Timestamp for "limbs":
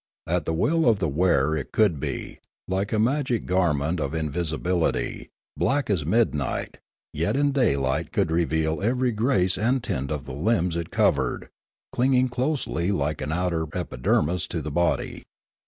10.33-10.75